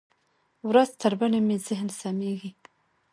ورځ 0.69 0.89
تر 1.01 1.13
بلې 1.19 1.39
مې 1.47 1.57
ذهن 1.67 1.87
سمېږي. 1.99 2.51